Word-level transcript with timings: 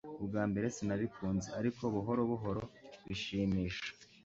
ubwa 0.21 0.43
mbere, 0.49 0.65
sinabikunze, 0.75 1.47
ariko 1.59 1.81
buhoro 1.93 2.21
buhoro 2.31 2.63
bishimisha 3.07 3.89